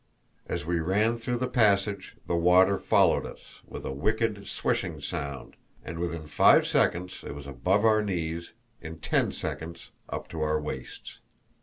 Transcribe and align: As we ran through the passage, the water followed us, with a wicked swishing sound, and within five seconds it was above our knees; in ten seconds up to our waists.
As 0.47 0.65
we 0.65 0.79
ran 0.79 1.17
through 1.19 1.37
the 1.37 1.47
passage, 1.47 2.15
the 2.25 2.35
water 2.35 2.79
followed 2.79 3.23
us, 3.23 3.61
with 3.67 3.85
a 3.85 3.91
wicked 3.91 4.47
swishing 4.47 4.99
sound, 4.99 5.55
and 5.85 5.99
within 5.99 6.25
five 6.25 6.65
seconds 6.65 7.23
it 7.23 7.35
was 7.35 7.45
above 7.45 7.85
our 7.85 8.01
knees; 8.01 8.53
in 8.81 8.97
ten 8.99 9.31
seconds 9.31 9.91
up 10.09 10.27
to 10.29 10.41
our 10.41 10.59
waists. 10.59 11.19